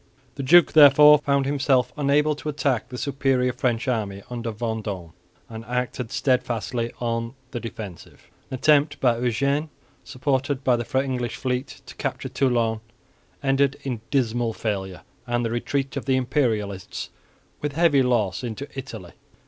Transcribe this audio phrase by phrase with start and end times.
[0.33, 5.13] The duke therefore found himself unable to attack the superior French army under Vendôme,
[5.47, 8.25] and acted steadfastly on the defensive.
[8.49, 9.69] An attempt by Eugene,
[10.03, 12.79] supported by the English fleet, to capture Toulon
[13.43, 17.11] ended in dismal failure and the retreat of the Imperialists
[17.61, 19.11] with heavy loss into Italy.